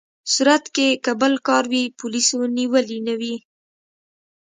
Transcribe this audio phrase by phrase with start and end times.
[0.33, 3.35] صورت کې که بل کار وي، پولیسو نیولي نه وي.